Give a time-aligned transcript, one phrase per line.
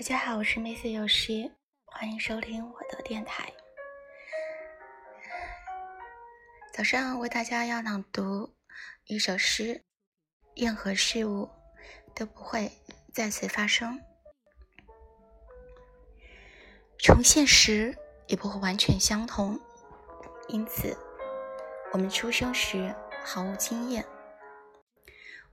[0.00, 1.52] 大家好，我是 Miss 有诗，
[1.84, 3.52] 欢迎收听我的电台。
[6.72, 8.54] 早上为大家要朗读
[9.04, 9.84] 一首诗：
[10.56, 11.50] 任何事物
[12.14, 12.72] 都不会
[13.12, 14.00] 再次发生，
[16.98, 17.94] 重现时
[18.26, 19.60] 也不会完全相同。
[20.48, 20.96] 因此，
[21.92, 24.06] 我们出生时毫无经验，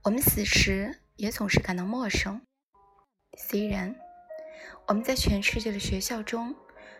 [0.04, 2.40] 我们死时也总是感到陌生。
[3.36, 3.94] 虽然
[4.86, 6.54] 我们在全世界的学校中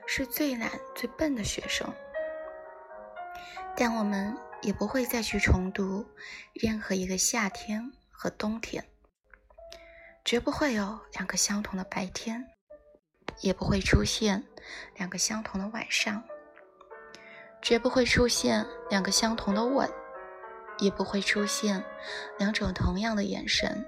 [0.06, 1.90] 是最懒、最笨的学生，
[3.74, 6.06] 但我们也不会再去重读
[6.52, 8.84] 任何一个夏天和冬天，
[10.24, 12.46] 绝不会有两个相同的白天，
[13.40, 14.44] 也不会出现
[14.96, 16.22] 两个相同的晚上，
[17.62, 19.88] 绝不会出现两个相同的吻，
[20.78, 21.82] 也不会出现
[22.38, 23.86] 两种同样的眼神。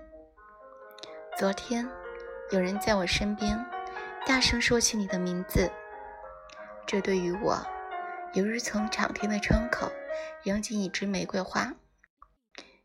[1.37, 1.87] 昨天。
[2.51, 3.65] 有人在我身边
[4.27, 5.71] 大声说起你的名字，
[6.85, 7.65] 这对于我
[8.35, 9.89] 犹如从敞天的窗口
[10.43, 11.73] 扔进一枝玫瑰花。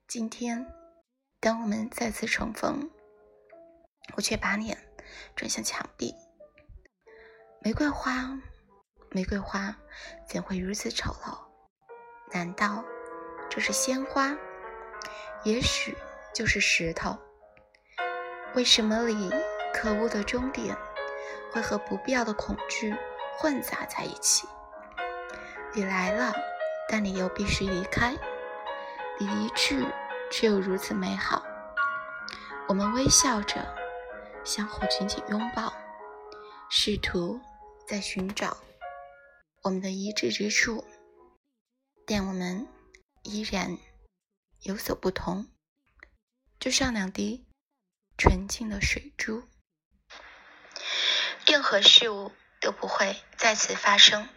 [0.08, 0.68] 今天，
[1.40, 2.92] 当我们再次重逢，
[4.16, 4.78] 我却把脸
[5.36, 6.14] 转向墙壁。
[7.60, 8.40] 玫瑰花，
[9.10, 9.76] 玫瑰花，
[10.28, 11.36] 怎会如此丑陋？
[12.32, 12.86] 难道
[13.50, 14.38] 这是鲜花？
[15.44, 15.98] 也许
[16.36, 17.18] 就是石头？
[18.54, 19.32] 为什么你？
[19.76, 20.74] 可恶的终点
[21.52, 22.96] 会和不必要的恐惧
[23.38, 24.48] 混杂在一起。
[25.74, 26.34] 你来了，
[26.88, 28.18] 但你又必须离开。
[29.20, 29.86] 你离去
[30.32, 31.44] 却又如此美好。
[32.70, 33.76] 我们微笑着，
[34.46, 35.74] 相互紧紧拥抱，
[36.70, 37.42] 试图
[37.86, 38.56] 在寻找
[39.62, 40.86] 我们的一致之处，
[42.08, 42.66] 但我们
[43.24, 43.78] 依然
[44.62, 45.48] 有所不同，
[46.60, 47.46] 就像两滴
[48.18, 49.44] 纯净的水珠。
[51.46, 54.28] 任何事物都不会再次发生。